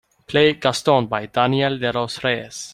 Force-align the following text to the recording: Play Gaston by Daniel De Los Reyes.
Play 0.29 0.53
Gaston 0.55 1.05
by 1.07 1.27
Daniel 1.31 1.77
De 1.79 1.93
Los 1.93 2.19
Reyes. 2.23 2.69